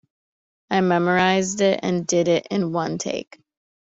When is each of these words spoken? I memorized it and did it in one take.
I 0.71 0.81
memorized 0.81 1.61
it 1.61 1.81
and 1.83 2.07
did 2.07 2.27
it 2.27 2.47
in 2.49 2.71
one 2.73 2.97
take. 2.97 3.39